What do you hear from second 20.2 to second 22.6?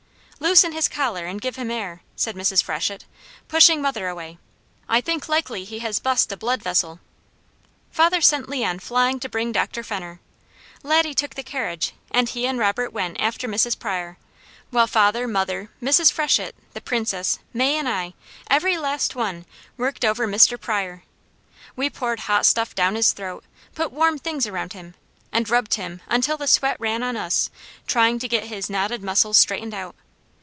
Mr. Pryor. We poured hot